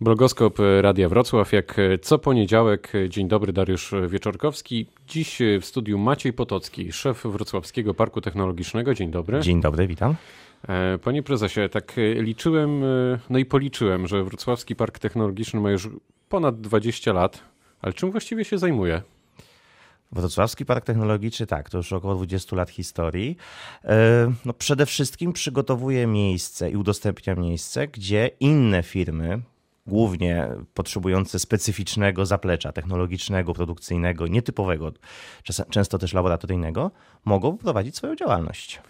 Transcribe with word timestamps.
Blogoskop 0.00 0.58
Radia 0.80 1.08
Wrocław, 1.08 1.52
jak 1.52 1.76
co 2.02 2.18
poniedziałek. 2.18 2.92
Dzień 3.08 3.28
dobry, 3.28 3.52
Dariusz 3.52 3.94
Wieczorkowski. 4.08 4.86
Dziś 5.08 5.38
w 5.60 5.64
studiu 5.64 5.98
Maciej 5.98 6.32
Potocki, 6.32 6.92
szef 6.92 7.22
Wrocławskiego 7.24 7.94
Parku 7.94 8.20
Technologicznego. 8.20 8.94
Dzień 8.94 9.10
dobry. 9.10 9.40
Dzień 9.40 9.60
dobry, 9.60 9.86
witam. 9.86 10.14
E, 10.68 10.98
panie 10.98 11.22
prezesie, 11.22 11.60
tak 11.70 11.94
liczyłem, 12.16 12.84
e, 12.84 12.86
no 13.30 13.38
i 13.38 13.44
policzyłem, 13.44 14.06
że 14.06 14.24
Wrocławski 14.24 14.76
Park 14.76 14.98
Technologiczny 14.98 15.60
ma 15.60 15.70
już 15.70 15.88
ponad 16.28 16.60
20 16.60 17.12
lat, 17.12 17.42
ale 17.82 17.92
czym 17.92 18.10
właściwie 18.10 18.44
się 18.44 18.58
zajmuje? 18.58 19.02
Wrocławski 20.12 20.64
Park 20.64 20.84
Technologiczny, 20.84 21.46
tak, 21.46 21.70
to 21.70 21.76
już 21.76 21.92
około 21.92 22.14
20 22.14 22.56
lat 22.56 22.70
historii. 22.70 23.36
E, 23.84 24.32
no 24.44 24.52
przede 24.52 24.86
wszystkim 24.86 25.32
przygotowuje 25.32 26.06
miejsce 26.06 26.70
i 26.70 26.76
udostępnia 26.76 27.34
miejsce, 27.34 27.88
gdzie 27.88 28.30
inne 28.40 28.82
firmy, 28.82 29.40
głównie 29.90 30.48
potrzebujące 30.74 31.38
specyficznego 31.38 32.26
zaplecza 32.26 32.72
technologicznego, 32.72 33.54
produkcyjnego, 33.54 34.26
nietypowego, 34.26 34.92
często 35.70 35.98
też 35.98 36.12
laboratoryjnego, 36.12 36.90
mogą 37.24 37.58
prowadzić 37.58 37.96
swoją 37.96 38.16
działalność. 38.16 38.80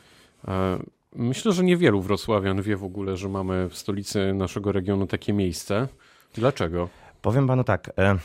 E, 0.48 0.78
myślę, 1.16 1.52
że 1.52 1.64
niewielu 1.64 2.00
wrocławian 2.00 2.62
wie 2.62 2.76
w 2.76 2.84
ogóle, 2.84 3.16
że 3.16 3.28
mamy 3.28 3.68
w 3.68 3.76
stolicy 3.76 4.34
naszego 4.34 4.73
regionu 4.73 5.06
takie 5.06 5.32
miejsce. 5.32 5.88
Dlaczego? 6.34 6.88
Powiem 7.23 7.46
panu 7.46 7.64
tak. 7.64 7.90
E, 7.98 8.18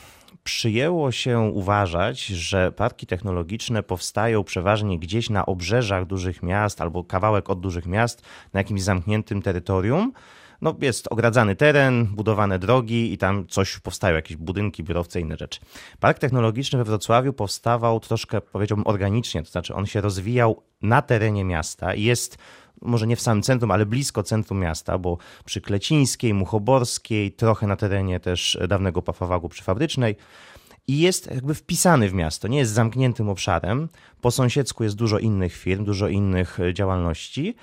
przyjęło 0.44 1.12
się 1.12 1.40
uważać, 1.40 2.26
że 2.26 2.72
parki 2.72 3.08
technologiczne 3.08 3.84
powstają 3.84 4.44
przeważnie 4.44 5.00
gdzieś 5.00 5.30
na 5.30 5.46
obrzeżach 5.46 6.06
dużych 6.06 6.44
miast 6.44 6.82
albo 6.82 7.04
kawałek 7.04 7.50
od 7.50 7.60
dużych 7.60 7.86
miast, 7.86 8.22
na 8.54 8.60
jakimś 8.60 8.82
zamkniętym 8.82 9.42
terytorium. 9.42 10.14
No, 10.66 10.76
jest 10.82 11.08
ogradzany 11.10 11.56
teren, 11.56 12.06
budowane 12.06 12.60
drogi 12.60 13.14
i 13.14 13.18
tam 13.18 13.48
coś 13.48 13.80
powstają, 13.80 14.16
jakieś 14.16 14.38
budynki, 14.38 14.84
biurowce, 14.84 15.22
inne 15.22 15.38
rzeczy. 15.38 15.60
Park 16.00 16.20
technologiczny 16.20 16.78
we 16.78 16.84
Wrocławiu 16.84 17.34
powstawał 17.34 18.00
troszkę, 18.00 18.42
powiedziałbym, 18.42 18.88
organicznie, 18.88 19.44
to 19.44 19.50
znaczy 19.50 19.76
on 19.76 19.86
się 19.86 20.02
rozwijał 20.02 20.62
na 20.82 21.02
terenie 21.02 21.44
miasta 21.44 21.94
i 21.94 22.04
jest 22.04 22.38
może 22.82 23.08
nie 23.08 23.16
w 23.16 23.22
samym 23.22 23.44
centrum, 23.44 23.72
ale 23.72 23.86
blisko 23.86 24.24
centrum 24.24 24.60
miasta, 24.60 24.98
bo 24.98 25.18
przy 25.46 25.62
Klecińskiej, 25.62 26.34
Muchoborskiej, 26.34 27.32
trochę 27.32 27.68
na 27.68 27.76
terenie 27.76 28.20
też 28.20 28.58
dawnego 28.68 29.02
Pafawagu 29.02 29.50
przy 29.50 29.64
Fabrycznej 29.64 30.16
i 30.88 31.00
jest 31.00 31.32
jakby 31.32 31.54
wpisany 31.54 32.10
w 32.10 32.14
miasto, 32.14 32.48
nie 32.48 32.58
jest 32.58 32.72
zamkniętym 32.72 33.30
obszarem. 33.30 33.90
Po 34.22 34.32
sąsiedzku 34.32 34.84
jest 34.84 34.96
dużo 34.96 35.20
innych 35.20 35.56
firm, 35.56 35.86
dużo 35.86 36.08
innych 36.08 36.60
e, 36.60 36.74
działalności. 36.74 37.56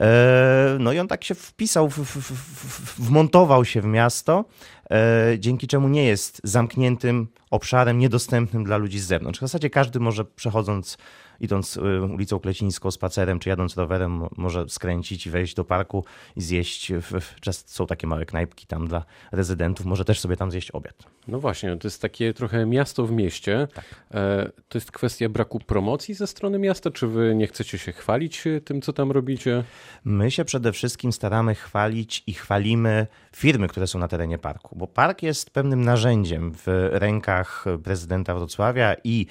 E, 0.00 0.76
no 0.80 0.92
i 0.92 0.98
on 0.98 1.08
tak 1.08 1.24
się 1.24 1.34
wpisał, 1.34 1.88
w, 1.88 1.98
w, 1.98 2.16
w, 2.20 3.00
wmontował 3.00 3.64
się 3.64 3.80
w 3.80 3.84
miasto, 3.84 4.44
e, 4.90 5.38
dzięki 5.38 5.66
czemu 5.66 5.88
nie 5.88 6.04
jest 6.04 6.40
zamkniętym 6.44 7.28
obszarem 7.50 7.98
niedostępnym 7.98 8.64
dla 8.64 8.76
ludzi 8.76 8.98
z 8.98 9.06
zewnątrz. 9.06 9.38
W 9.38 9.42
zasadzie 9.42 9.70
każdy 9.70 10.00
może 10.00 10.24
przechodząc 10.24 10.98
idąc 11.42 11.76
y, 11.76 11.80
ulicą 12.02 12.38
Klecińską 12.38 12.90
spacerem, 12.90 13.38
czy 13.38 13.48
jadąc 13.48 13.76
rowerem, 13.76 14.22
może 14.36 14.68
skręcić 14.68 15.26
i 15.26 15.30
wejść 15.30 15.54
do 15.54 15.64
parku 15.64 16.04
i 16.36 16.42
zjeść. 16.42 16.92
Często 17.40 17.70
są 17.70 17.86
takie 17.86 18.06
małe 18.06 18.26
knajpki 18.26 18.66
tam 18.66 18.88
dla 18.88 19.04
rezydentów, 19.32 19.86
może 19.86 20.04
też 20.04 20.20
sobie 20.20 20.36
tam 20.36 20.50
zjeść 20.50 20.70
obiad. 20.70 21.12
No 21.28 21.40
właśnie, 21.40 21.76
to 21.76 21.88
jest 21.88 22.02
takie 22.02 22.34
trochę 22.34 22.66
miasto 22.66 23.06
w 23.06 23.12
mieście. 23.12 23.68
Tak. 23.74 23.84
E, 24.14 24.50
to 24.68 24.78
jest 24.78 24.92
kwestia 24.92 25.28
braku 25.28 25.58
promocji 25.58 26.14
ze 26.14 26.26
strony 26.26 26.58
miasta, 26.58 26.90
czy 26.90 27.06
wy 27.06 27.34
nie 27.34 27.46
chcecie 27.46 27.78
się 27.78 27.92
chwalić 27.92 28.44
tym, 28.64 28.82
co 28.82 28.92
tam 28.92 29.10
robicie? 29.10 29.64
My 30.04 30.30
się 30.30 30.44
przede 30.44 30.72
wszystkim 30.72 31.12
staramy 31.12 31.54
chwalić 31.54 32.22
i 32.26 32.34
chwalimy 32.34 33.06
firmy, 33.36 33.68
które 33.68 33.86
są 33.86 33.98
na 33.98 34.08
terenie 34.08 34.38
parku, 34.38 34.76
bo 34.78 34.86
park 34.86 35.22
jest 35.22 35.50
pewnym 35.50 35.84
narzędziem 35.84 36.52
w 36.54 36.88
rękach 36.92 37.64
prezydenta 37.84 38.34
Wrocławia 38.34 38.96
i 39.04 39.26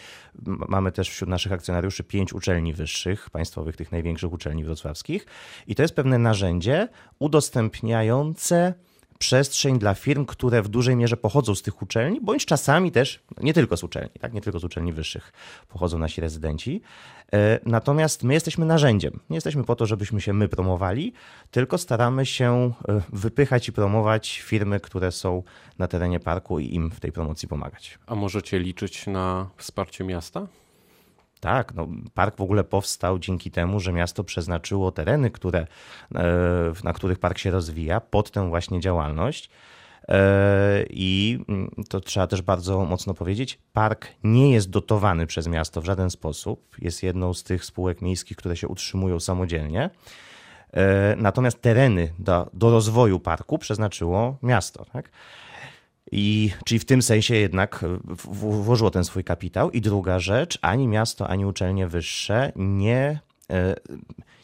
mamy 0.45 0.91
też 0.91 1.09
wśród 1.09 1.29
naszych 1.29 1.51
akcjonariuszy 1.51 2.00
pięć 2.03 2.33
uczelni 2.33 2.73
wyższych, 2.73 3.29
państwowych, 3.29 3.75
tych 3.75 3.91
największych 3.91 4.33
uczelni 4.33 4.63
wrocławskich. 4.63 5.25
I 5.67 5.75
to 5.75 5.81
jest 5.81 5.95
pewne 5.95 6.17
narzędzie 6.17 6.87
udostępniające 7.19 8.73
przestrzeń 9.21 9.79
dla 9.79 9.93
firm, 9.93 10.25
które 10.25 10.61
w 10.61 10.67
dużej 10.67 10.95
mierze 10.95 11.17
pochodzą 11.17 11.55
z 11.55 11.61
tych 11.61 11.81
uczelni, 11.81 12.21
bądź 12.21 12.45
czasami 12.45 12.91
też, 12.91 13.23
nie 13.41 13.53
tylko 13.53 13.77
z 13.77 13.83
uczelni, 13.83 14.11
tak? 14.21 14.33
nie 14.33 14.41
tylko 14.41 14.59
z 14.59 14.63
uczelni 14.63 14.93
wyższych 14.93 15.33
pochodzą 15.67 15.97
nasi 15.97 16.21
rezydenci. 16.21 16.81
E, 17.33 17.59
natomiast 17.65 18.23
my 18.23 18.33
jesteśmy 18.33 18.65
narzędziem. 18.65 19.19
Nie 19.29 19.37
jesteśmy 19.37 19.63
po 19.63 19.75
to, 19.75 19.85
żebyśmy 19.85 20.21
się 20.21 20.33
my 20.33 20.47
promowali, 20.47 21.13
tylko 21.51 21.77
staramy 21.77 22.25
się 22.25 22.73
e, 22.87 23.01
wypychać 23.13 23.67
i 23.67 23.71
promować 23.71 24.39
firmy, 24.39 24.79
które 24.79 25.11
są 25.11 25.43
na 25.79 25.87
terenie 25.87 26.19
parku 26.19 26.59
i 26.59 26.75
im 26.75 26.91
w 26.91 26.99
tej 26.99 27.11
promocji 27.11 27.47
pomagać. 27.47 27.99
A 28.07 28.15
możecie 28.15 28.59
liczyć 28.59 29.07
na 29.07 29.49
wsparcie 29.57 30.03
miasta? 30.03 30.47
Tak, 31.41 31.73
no, 31.73 31.87
park 32.13 32.37
w 32.37 32.41
ogóle 32.41 32.63
powstał 32.63 33.19
dzięki 33.19 33.51
temu, 33.51 33.79
że 33.79 33.93
miasto 33.93 34.23
przeznaczyło 34.23 34.91
tereny, 34.91 35.31
które, 35.31 35.67
e, 36.15 36.73
na 36.83 36.93
których 36.93 37.19
park 37.19 37.37
się 37.37 37.51
rozwija, 37.51 38.01
pod 38.01 38.31
tę 38.31 38.49
właśnie 38.49 38.79
działalność. 38.79 39.49
E, 40.07 40.85
I 40.89 41.39
mm, 41.49 41.71
to 41.89 41.99
trzeba 41.99 42.27
też 42.27 42.41
bardzo 42.41 42.85
mocno 42.85 43.13
powiedzieć, 43.13 43.59
park 43.73 44.07
nie 44.23 44.51
jest 44.51 44.69
dotowany 44.69 45.27
przez 45.27 45.47
miasto 45.47 45.81
w 45.81 45.85
żaden 45.85 46.09
sposób. 46.09 46.75
Jest 46.79 47.03
jedną 47.03 47.33
z 47.33 47.43
tych 47.43 47.65
spółek 47.65 48.01
miejskich, 48.01 48.37
które 48.37 48.57
się 48.57 48.67
utrzymują 48.67 49.19
samodzielnie. 49.19 49.89
E, 50.73 51.15
natomiast 51.17 51.61
tereny 51.61 52.13
do, 52.19 52.49
do 52.53 52.71
rozwoju 52.71 53.19
parku 53.19 53.57
przeznaczyło 53.57 54.37
miasto. 54.43 54.85
Tak? 54.85 55.09
I, 56.11 56.51
czyli 56.65 56.79
w 56.79 56.85
tym 56.85 57.01
sensie 57.01 57.35
jednak 57.35 57.85
włożyło 58.33 58.91
ten 58.91 59.03
swój 59.03 59.23
kapitał. 59.23 59.71
I 59.71 59.81
druga 59.81 60.19
rzecz, 60.19 60.59
ani 60.61 60.87
miasto, 60.87 61.27
ani 61.27 61.45
uczelnie 61.45 61.87
wyższe 61.87 62.51
nie, 62.55 63.19
e, 63.49 63.75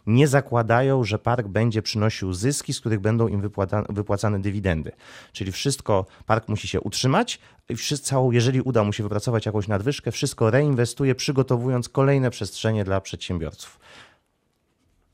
nie 0.07 0.27
zakładają, 0.27 1.03
że 1.03 1.19
park 1.19 1.47
będzie 1.47 1.81
przynosił 1.81 2.33
zyski, 2.33 2.73
z 2.73 2.79
których 2.79 2.99
będą 2.99 3.27
im 3.27 3.41
wypłacane 3.89 4.39
dywidendy. 4.39 4.91
Czyli 5.31 5.51
wszystko, 5.51 6.05
park 6.25 6.47
musi 6.47 6.67
się 6.67 6.81
utrzymać 6.81 7.39
i 7.69 7.75
wszystko, 7.75 8.29
jeżeli 8.31 8.61
uda 8.61 8.83
mu 8.83 8.93
się 8.93 9.03
wypracować 9.03 9.45
jakąś 9.45 9.67
nadwyżkę, 9.67 10.11
wszystko 10.11 10.51
reinwestuje, 10.51 11.15
przygotowując 11.15 11.89
kolejne 11.89 12.29
przestrzenie 12.29 12.83
dla 12.83 13.01
przedsiębiorców. 13.01 13.79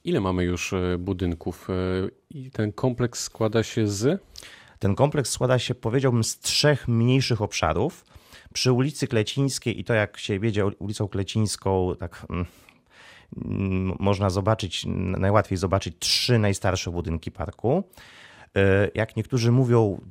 Ile 0.03 0.21
mamy 0.21 0.43
już 0.43 0.73
e, 0.73 0.97
budynków 0.97 1.69
e, 1.69 1.73
i 2.29 2.51
ten 2.51 2.71
kompleks 2.71 3.23
składa 3.23 3.63
się 3.63 3.87
z? 3.87 4.21
Ten 4.83 4.95
kompleks 4.95 5.31
składa 5.31 5.59
się, 5.59 5.75
powiedziałbym, 5.75 6.23
z 6.23 6.39
trzech 6.39 6.87
mniejszych 6.87 7.41
obszarów. 7.41 8.05
Przy 8.53 8.71
ulicy 8.71 9.07
Klecińskiej 9.07 9.79
i 9.79 9.83
to 9.83 9.93
jak 9.93 10.17
się 10.17 10.39
wiedzie 10.39 10.65
ulicą 10.65 11.07
Klecińską, 11.07 11.95
tak 11.99 12.25
mm, 12.29 12.45
mm, 13.45 13.95
można 13.99 14.29
zobaczyć, 14.29 14.85
najłatwiej 15.17 15.57
zobaczyć 15.57 15.95
trzy 15.99 16.39
najstarsze 16.39 16.91
budynki 16.91 17.31
parku. 17.31 17.83
E, 18.55 18.89
jak 18.95 19.15
niektórzy 19.15 19.51
mówią, 19.51 20.01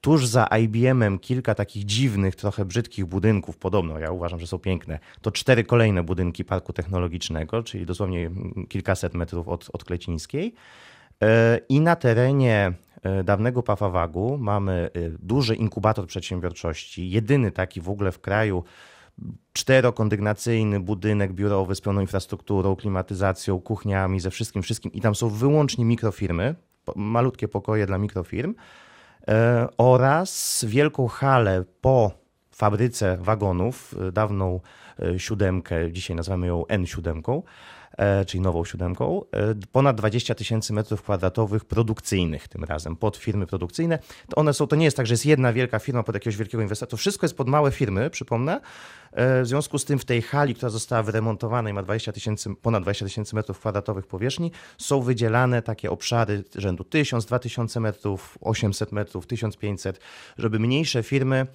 tuż 0.00 0.26
za 0.26 0.44
IBM-em 0.44 1.18
kilka 1.18 1.54
takich 1.54 1.84
dziwnych, 1.84 2.36
trochę 2.36 2.64
brzydkich 2.64 3.06
budynków, 3.06 3.56
podobno, 3.56 3.98
ja 3.98 4.10
uważam, 4.10 4.40
że 4.40 4.46
są 4.46 4.58
piękne, 4.58 4.98
to 5.20 5.30
cztery 5.30 5.64
kolejne 5.64 6.02
budynki 6.02 6.44
parku 6.44 6.72
technologicznego, 6.72 7.62
czyli 7.62 7.86
dosłownie 7.86 8.30
kilkaset 8.68 9.14
metrów 9.14 9.48
od, 9.48 9.68
od 9.72 9.84
Klecińskiej. 9.84 10.54
E, 11.22 11.60
I 11.68 11.80
na 11.80 11.96
terenie 11.96 12.72
dawnego 13.24 13.62
Pafawagu 13.62 14.38
mamy 14.38 14.90
e, 14.94 15.00
duży 15.18 15.54
inkubator 15.54 16.06
przedsiębiorczości, 16.06 17.10
jedyny 17.10 17.50
taki 17.50 17.80
w 17.80 17.88
ogóle 17.88 18.12
w 18.12 18.20
kraju, 18.20 18.64
czterokondygnacyjny 19.52 20.80
budynek 20.80 21.32
biurowy 21.32 21.74
z 21.74 21.80
pełną 21.80 22.00
infrastrukturą, 22.00 22.76
klimatyzacją, 22.76 23.60
kuchniami, 23.60 24.20
ze 24.20 24.30
wszystkim, 24.30 24.62
wszystkim. 24.62 24.92
I 24.92 25.00
tam 25.00 25.14
są 25.14 25.28
wyłącznie 25.28 25.84
mikrofirmy, 25.84 26.54
malutkie 26.96 27.48
pokoje 27.48 27.86
dla 27.86 27.98
mikrofirm 27.98 28.54
e, 29.28 29.68
oraz 29.78 30.64
wielką 30.68 31.08
halę 31.08 31.64
po 31.80 32.10
fabryce 32.50 33.18
wagonów, 33.20 33.94
dawną 34.12 34.60
siódemkę, 35.18 35.92
dzisiaj 35.92 36.16
nazywamy 36.16 36.46
ją 36.46 36.62
N7, 36.62 37.42
E, 37.98 38.24
czyli 38.24 38.40
nową 38.40 38.64
siódemką, 38.64 39.22
e, 39.32 39.54
ponad 39.72 39.96
20 39.96 40.34
tysięcy 40.34 40.72
metrów 40.72 41.02
kwadratowych 41.02 41.64
produkcyjnych 41.64 42.48
tym 42.48 42.64
razem, 42.64 42.96
pod 42.96 43.16
firmy 43.16 43.46
produkcyjne. 43.46 43.98
To 44.28 44.36
one 44.36 44.54
są, 44.54 44.66
to 44.66 44.76
nie 44.76 44.84
jest 44.84 44.96
tak, 44.96 45.06
że 45.06 45.14
jest 45.14 45.26
jedna 45.26 45.52
wielka 45.52 45.78
firma 45.78 46.02
pod 46.02 46.14
jakiegoś 46.14 46.36
wielkiego 46.36 46.62
inwestora, 46.62 46.90
to 46.90 46.96
wszystko 46.96 47.24
jest 47.24 47.36
pod 47.36 47.48
małe 47.48 47.70
firmy, 47.70 48.10
przypomnę. 48.10 48.60
E, 49.12 49.42
w 49.42 49.46
związku 49.46 49.78
z 49.78 49.84
tym 49.84 49.98
w 49.98 50.04
tej 50.04 50.22
hali, 50.22 50.54
która 50.54 50.70
została 50.70 51.02
wyremontowana 51.02 51.70
i 51.70 51.72
ma 51.72 51.82
20 51.82 52.12
tysięcy, 52.12 52.54
ponad 52.62 52.82
20 52.82 53.04
tysięcy 53.04 53.34
metrów 53.34 53.58
kwadratowych 53.58 54.06
powierzchni, 54.06 54.52
są 54.78 55.00
wydzielane 55.00 55.62
takie 55.62 55.90
obszary 55.90 56.44
rzędu 56.56 56.84
1000, 56.84 57.26
2000 57.26 57.80
metrów, 57.80 58.38
800 58.40 58.92
metrów, 58.92 59.26
1500, 59.26 60.00
żeby 60.38 60.58
mniejsze 60.58 61.02
firmy 61.02 61.46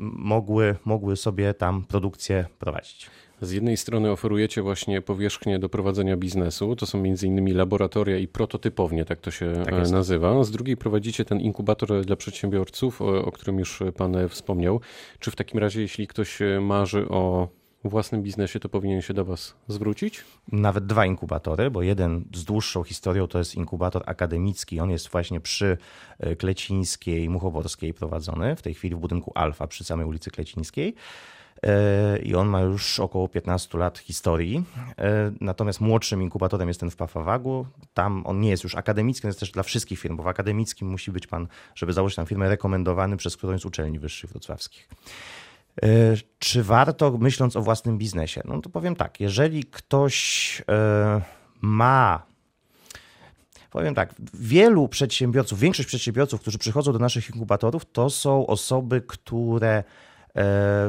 mogły, 0.00 0.76
mogły 0.84 1.16
sobie 1.16 1.54
tam 1.54 1.84
produkcję 1.84 2.43
prowadzić. 2.58 3.10
Z 3.40 3.52
jednej 3.52 3.76
strony 3.76 4.10
oferujecie 4.10 4.62
właśnie 4.62 5.02
powierzchnię 5.02 5.58
do 5.58 5.68
prowadzenia 5.68 6.16
biznesu, 6.16 6.76
to 6.76 6.86
są 6.86 7.00
między 7.00 7.26
innymi 7.26 7.52
laboratoria 7.52 8.18
i 8.18 8.28
prototypownie, 8.28 9.04
tak 9.04 9.20
to 9.20 9.30
się 9.30 9.52
tak 9.64 9.90
nazywa. 9.90 10.44
Z 10.44 10.50
drugiej 10.50 10.76
prowadzicie 10.76 11.24
ten 11.24 11.40
inkubator 11.40 12.04
dla 12.04 12.16
przedsiębiorców, 12.16 13.02
o, 13.02 13.32
którym 13.32 13.58
już 13.58 13.82
pan 13.96 14.28
wspomniał. 14.28 14.80
Czy 15.18 15.30
w 15.30 15.36
takim 15.36 15.60
razie, 15.60 15.80
jeśli 15.80 16.06
ktoś 16.06 16.38
marzy 16.60 17.08
o 17.08 17.48
własnym 17.84 18.22
biznesie, 18.22 18.60
to 18.60 18.68
powinien 18.68 19.02
się 19.02 19.14
do 19.14 19.24
Was 19.24 19.54
zwrócić? 19.68 20.24
Nawet 20.52 20.86
dwa 20.86 21.06
inkubatory, 21.06 21.70
bo 21.70 21.82
jeden 21.82 22.24
z 22.34 22.44
dłuższą 22.44 22.82
historią 22.82 23.26
to 23.26 23.38
jest 23.38 23.54
inkubator 23.54 24.02
akademicki. 24.06 24.80
On 24.80 24.90
jest 24.90 25.08
właśnie 25.08 25.40
przy 25.40 25.78
e, 26.18 26.36
Klecińskiej, 26.36 27.28
Muchoworskiej 27.28 27.94
prowadzony, 27.94 28.56
w 28.56 28.62
tej 28.62 28.74
chwili 28.74 28.94
w 28.94 28.98
budynku 28.98 29.32
Alfa 29.34 29.66
przy 29.66 29.84
samej 29.84 30.06
ulicy 30.06 30.30
Klecińskiej. 30.30 30.94
E, 31.64 32.18
I 32.18 32.34
on 32.34 32.48
ma 32.48 32.60
już 32.60 33.00
około 33.00 33.28
15 33.28 33.78
lat 33.78 33.98
historii. 33.98 34.64
E, 34.98 35.32
natomiast 35.40 35.80
młodszym 35.80 36.22
inkubatorem 36.22 36.68
jest 36.68 36.80
ten 36.80 36.90
w 36.90 36.96
Pafawagu. 36.96 37.66
Tam 37.94 38.26
on 38.26 38.40
nie 38.40 38.50
jest 38.50 38.64
już 38.64 38.74
akademicki, 38.74 39.26
on 39.26 39.28
jest 39.28 39.40
też 39.40 39.50
dla 39.50 39.62
wszystkich 39.62 39.98
firm, 39.98 40.16
bo 40.16 40.22
w 40.22 40.26
akademickim 40.26 40.88
musi 40.88 41.12
być 41.12 41.26
pan, 41.26 41.48
żeby 41.74 41.92
założyć 41.92 42.16
tam 42.16 42.26
firmę, 42.26 42.48
rekomendowany 42.48 43.16
przez 43.16 43.36
którąś 43.36 43.60
z 43.60 43.64
uczelni 43.64 43.98
wyższych 43.98 44.30
wrocławskich. 44.30 44.88
E, 45.82 45.86
czy 46.38 46.62
warto, 46.62 47.18
myśląc 47.18 47.56
o 47.56 47.62
własnym 47.62 47.98
biznesie? 47.98 48.42
No 48.44 48.60
to 48.60 48.70
powiem 48.70 48.96
tak, 48.96 49.20
jeżeli 49.20 49.64
ktoś 49.64 50.62
ma 51.60 52.22
powiem 53.70 53.94
tak, 53.94 54.14
wielu 54.34 54.88
przedsiębiorców, 54.88 55.58
większość 55.58 55.86
przedsiębiorców, 55.86 56.40
którzy 56.40 56.58
przychodzą 56.58 56.92
do 56.92 56.98
naszych 56.98 57.30
inkubatorów, 57.30 57.84
to 57.92 58.10
są 58.10 58.46
osoby, 58.46 59.02
które 59.06 59.84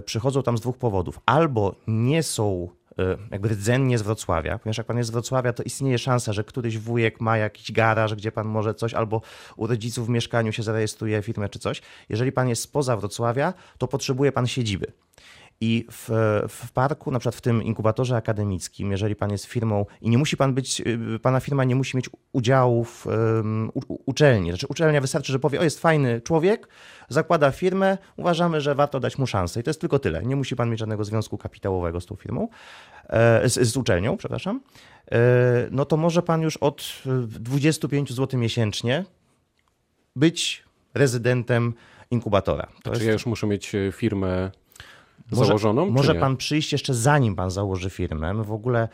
przychodzą 0.06 0.44
tam 0.44 0.58
z 0.58 0.62
dwóch 0.62 0.78
powodów. 0.78 1.20
Albo 1.26 1.76
nie 1.88 2.24
są 2.24 2.70
E, 3.00 3.18
jakby 3.32 3.50
rdzennie 3.50 3.98
z 3.98 4.02
Wrocławia, 4.02 4.60
ponieważ 4.60 4.78
jak 4.78 4.88
pan 4.88 4.98
jest 4.98 5.10
z 5.10 5.12
Wrocławia, 5.12 5.54
to 5.54 5.64
istnieje 5.64 5.98
szansa, 5.98 6.34
że 6.34 6.44
któryś 6.44 6.78
wujek 6.78 7.22
ma 7.22 7.38
jakiś 7.38 7.72
garaż, 7.72 8.16
gdzie 8.16 8.32
pan 8.32 8.48
może 8.48 8.74
coś, 8.74 8.94
albo 8.94 9.22
u 9.56 9.68
rodziców 9.68 10.08
w 10.08 10.10
mieszkaniu 10.10 10.52
się 10.52 10.64
zarejestruje 10.64 11.22
firmę 11.22 11.50
czy 11.50 11.60
coś. 11.60 11.82
Jeżeli 12.10 12.32
pan 12.32 12.50
jest 12.50 12.62
spoza 12.62 12.98
Wrocławia, 12.98 13.54
to 13.78 13.88
potrzebuje 13.88 14.32
pan 14.32 14.48
siedziby. 14.48 14.92
I 15.62 15.86
w, 15.92 16.10
w 16.50 16.72
parku, 16.72 17.12
na 17.12 17.20
przykład 17.20 17.36
w 17.36 17.42
tym 17.42 17.64
inkubatorze 17.64 18.16
akademickim, 18.16 18.92
jeżeli 18.92 19.16
pan 19.16 19.32
jest 19.32 19.46
firmą 19.46 19.86
i 20.02 20.10
nie 20.10 20.18
musi 20.18 20.38
pan 20.38 20.54
być, 20.54 20.82
y, 20.82 21.20
pana 21.22 21.40
firma 21.40 21.64
nie 21.64 21.76
musi 21.76 21.98
mieć 21.98 22.10
udziału 22.32 22.84
w 22.84 23.08
um, 23.08 23.72
uczelni. 24.06 24.50
Znaczy 24.50 24.68
uczelnia 24.68 25.02
wystarczy, 25.02 25.32
że 25.32 25.40
powie, 25.40 25.60
o 25.60 25.64
jest 25.64 25.80
fajny 25.80 26.22
człowiek, 26.22 26.68
zakłada 27.10 27.52
firmę, 27.52 27.98
uważamy, 28.18 28.62
że 28.62 28.76
warto 28.76 29.00
dać 29.00 29.18
mu 29.18 29.28
szansę. 29.28 29.60
I 29.60 29.64
to 29.64 29.70
jest 29.70 29.82
tylko 29.82 30.00
tyle. 30.00 30.24
Nie 30.24 30.36
musi 30.36 30.56
pan 30.56 30.70
mieć 30.70 30.80
żadnego 30.80 31.04
związku 31.04 31.38
kapitałowego 31.38 32.02
z 32.02 32.06
tą 32.06 32.16
firmą, 32.16 32.48
e, 33.10 33.50
z, 33.50 33.54
z 33.54 33.78
uczelnią, 33.78 34.18
przepraszam. 34.18 34.62
E, 35.12 35.18
no 35.72 35.86
to 35.86 35.98
może 35.98 36.22
pan 36.22 36.42
już 36.42 36.58
od 36.58 37.04
25 37.28 38.14
zł 38.14 38.40
miesięcznie 38.40 39.06
być 40.16 40.64
rezydentem 40.94 41.74
inkubatora. 42.12 42.68
To 42.84 42.92
Czy 42.92 42.98
jest... 42.98 43.06
ja 43.06 43.14
już 43.14 43.26
muszę 43.26 43.48
mieć 43.48 43.76
e, 43.76 43.92
firmę 43.92 44.52
może, 45.32 45.48
założoną? 45.48 45.90
Może 45.90 46.16
pan 46.16 46.38
przyjść 46.38 46.72
jeszcze 46.72 46.94
zanim 46.94 47.36
pan 47.36 47.52
założy 47.52 47.90
firmę. 47.90 48.34
My 48.34 48.44
w 48.44 48.52
ogóle 48.52 48.88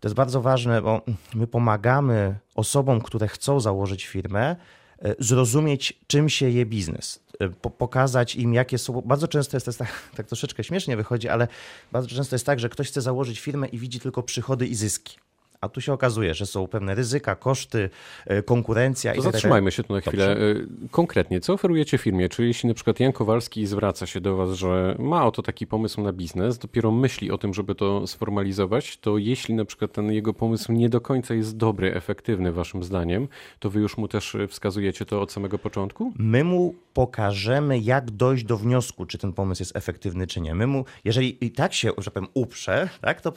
to 0.00 0.08
jest 0.08 0.16
bardzo 0.16 0.40
ważne, 0.40 0.82
bo 0.82 1.02
my 1.34 1.46
pomagamy 1.46 2.38
osobom, 2.54 3.00
które 3.00 3.28
chcą 3.28 3.60
założyć 3.60 4.06
firmę, 4.06 4.56
e, 4.98 5.14
zrozumieć, 5.18 6.00
czym 6.06 6.28
się 6.28 6.50
je 6.50 6.66
biznes. 6.66 7.20
E, 7.40 7.48
pokazać 7.70 8.36
im, 8.36 8.54
jakie 8.54 8.78
są. 8.78 9.00
Bardzo 9.00 9.28
często 9.28 9.56
jest 9.56 9.66
to 9.66 9.70
jest 9.70 9.78
tak, 9.78 9.92
tak 10.16 10.26
troszeczkę 10.26 10.64
śmiesznie 10.64 10.96
wychodzi, 10.96 11.28
ale 11.28 11.48
bardzo 11.92 12.08
często 12.08 12.34
jest 12.34 12.46
tak, 12.46 12.60
że 12.60 12.68
ktoś 12.68 12.88
chce 12.88 13.00
założyć 13.00 13.40
firmę 13.40 13.68
i 13.68 13.78
widzi 13.78 14.00
tylko 14.00 14.22
przychody 14.22 14.66
i 14.66 14.74
zyski. 14.74 15.16
A 15.64 15.68
tu 15.68 15.80
się 15.80 15.92
okazuje, 15.92 16.34
że 16.34 16.46
są 16.46 16.66
pewne 16.66 16.94
ryzyka, 16.94 17.36
koszty, 17.36 17.90
e, 18.26 18.42
konkurencja 18.42 19.12
to 19.12 19.20
i 19.20 19.22
tak 19.22 19.32
Zatrzymajmy 19.32 19.72
się 19.72 19.84
tu 19.84 19.92
na 19.92 20.00
chwilę. 20.00 20.28
Dobrze. 20.28 20.50
E, 20.50 20.88
konkretnie, 20.90 21.40
co 21.40 21.52
oferujecie 21.52 21.98
firmie? 21.98 22.28
Czyli 22.28 22.48
jeśli 22.48 22.68
na 22.68 22.74
przykład 22.74 23.00
Jan 23.00 23.12
Kowalski 23.12 23.66
zwraca 23.66 24.06
się 24.06 24.20
do 24.20 24.36
Was, 24.36 24.50
że 24.50 24.96
ma 24.98 25.26
oto 25.26 25.42
taki 25.42 25.66
pomysł 25.66 26.02
na 26.02 26.12
biznes, 26.12 26.58
dopiero 26.58 26.90
myśli 26.90 27.30
o 27.30 27.38
tym, 27.38 27.54
żeby 27.54 27.74
to 27.74 28.06
sformalizować, 28.06 28.96
to 28.96 29.18
jeśli 29.18 29.54
na 29.54 29.64
przykład 29.64 29.92
ten 29.92 30.12
jego 30.12 30.34
pomysł 30.34 30.72
nie 30.72 30.88
do 30.88 31.00
końca 31.00 31.34
jest 31.34 31.56
dobry, 31.56 31.94
efektywny 31.94 32.52
Waszym 32.52 32.84
zdaniem, 32.84 33.28
to 33.58 33.70
Wy 33.70 33.80
już 33.80 33.98
mu 33.98 34.08
też 34.08 34.36
wskazujecie 34.48 35.04
to 35.04 35.22
od 35.22 35.32
samego 35.32 35.58
początku? 35.58 36.12
My 36.18 36.44
mu 36.44 36.74
pokażemy, 36.94 37.78
jak 37.78 38.10
dojść 38.10 38.44
do 38.44 38.56
wniosku, 38.56 39.06
czy 39.06 39.18
ten 39.18 39.32
pomysł 39.32 39.62
jest 39.62 39.76
efektywny, 39.76 40.26
czy 40.26 40.40
nie. 40.40 40.54
My 40.54 40.66
mu, 40.66 40.84
jeżeli 41.04 41.44
i 41.44 41.50
tak 41.50 41.72
się, 41.72 41.90
że 41.98 42.10
powiem, 42.10 42.28
uprze, 42.34 42.88
tak, 43.00 43.20
to 43.20 43.32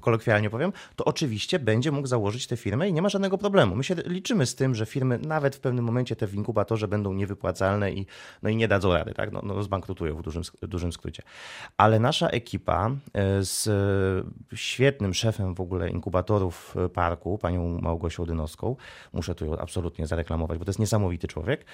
kolokwialnie 0.00 0.50
powiem, 0.50 0.72
to 0.96 1.04
oczywiście 1.04 1.58
będzie 1.64 1.92
mógł 1.92 2.06
założyć 2.06 2.46
tę 2.46 2.56
firmę 2.56 2.88
i 2.88 2.92
nie 2.92 3.02
ma 3.02 3.08
żadnego 3.08 3.38
problemu. 3.38 3.76
My 3.76 3.84
się 3.84 3.94
liczymy 4.06 4.46
z 4.46 4.54
tym, 4.54 4.74
że 4.74 4.86
firmy 4.86 5.18
nawet 5.18 5.56
w 5.56 5.60
pewnym 5.60 5.84
momencie 5.84 6.16
te 6.16 6.26
w 6.26 6.34
inkubatorze 6.34 6.88
będą 6.88 7.12
niewypłacalne 7.12 7.92
i, 7.92 8.06
no 8.42 8.48
i 8.48 8.56
nie 8.56 8.68
dadzą 8.68 8.92
rady, 8.92 9.14
tak? 9.14 9.32
no, 9.32 9.40
no 9.44 9.62
zbankrutują 9.62 10.16
w 10.16 10.22
dużym, 10.22 10.42
dużym 10.62 10.92
skrócie. 10.92 11.22
Ale 11.76 12.00
nasza 12.00 12.28
ekipa 12.28 12.90
e, 13.12 13.44
z 13.44 13.68
świetnym 14.54 15.14
szefem 15.14 15.54
w 15.54 15.60
ogóle 15.60 15.90
inkubatorów 15.90 16.74
e, 16.76 16.88
parku, 16.88 17.38
panią 17.38 17.80
Małgosią 17.80 18.24
Dynowską, 18.24 18.76
muszę 19.12 19.34
tu 19.34 19.46
ją 19.46 19.58
absolutnie 19.58 20.06
zareklamować, 20.06 20.58
bo 20.58 20.64
to 20.64 20.70
jest 20.70 20.78
niesamowity 20.78 21.28
człowiek, 21.28 21.64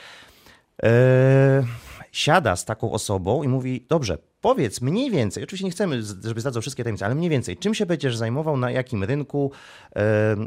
siada 2.13 2.57
z 2.57 2.65
taką 2.65 2.93
osobą 2.93 3.43
i 3.43 3.49
mówi: 3.49 3.87
Dobrze, 3.89 4.19
powiedz 4.41 4.81
mniej 4.81 5.11
więcej, 5.11 5.45
oczywiście 5.45 5.65
nie 5.65 5.71
chcemy, 5.71 6.03
żeby 6.03 6.41
zdradzał 6.41 6.63
wszystkie 6.63 6.85
tajemnice, 6.85 7.05
ale 7.05 7.15
mniej 7.15 7.31
więcej, 7.31 7.57
czym 7.57 7.75
się 7.75 7.87
będziesz 7.87 8.17
zajmował, 8.17 8.57
na 8.57 8.71
jakim 8.71 9.05
rynku, 9.05 9.53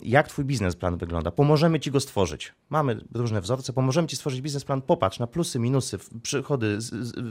jak 0.04 0.28
twój 0.28 0.45
biznesplan 0.45 0.98
wygląda. 0.98 1.31
Pomożemy 1.31 1.80
ci 1.80 1.92
go 1.92 2.00
stworzyć. 2.00 2.54
Mamy 2.69 3.00
różne 3.13 3.42
wzorce, 3.42 3.74
pomożemy 3.74 4.07
ci 4.07 4.16
stworzyć 4.16 4.42
biznesplan, 4.42 4.81
popatrz 4.81 5.19
na 5.19 5.28
plusy, 5.28 5.60
minusy, 5.60 6.00
przychody, 6.24 6.78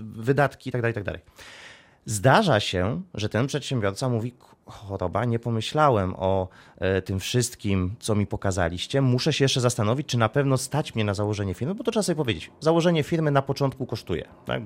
wydatki 0.03 0.69
itd., 0.69 0.93
tak 0.93 0.97
itd. 0.97 1.13
Tak 1.13 1.35
Zdarza 2.07 2.61
się, 2.61 3.03
że 3.15 3.29
ten 3.29 3.47
przedsiębiorca 3.47 4.09
mówi: 4.09 4.35
Choroba, 4.67 5.25
nie 5.25 5.39
pomyślałem 5.39 6.15
o 6.17 6.49
e, 6.79 7.03
tym 7.03 7.21
wszystkim, 7.21 7.95
co 8.01 8.15
mi 8.15 8.27
pokazaliście. 8.27 9.01
Muszę 9.01 9.33
się 9.33 9.45
jeszcze 9.45 9.61
zastanowić, 9.61 10.07
czy 10.07 10.19
na 10.19 10.29
pewno 10.29 10.59
stać 10.59 10.95
mnie 10.95 11.05
na 11.05 11.15
założenie 11.15 11.55
firmy, 11.55 11.75
bo 11.75 11.85
to 11.85 11.91
trzeba 11.91 12.03
sobie 12.03 12.17
powiedzieć. 12.17 12.51
Założenie 12.61 13.03
firmy 13.03 13.31
na 13.31 13.43
początku 13.43 13.87
kosztuje. 13.87 14.29
Tak? 14.47 14.63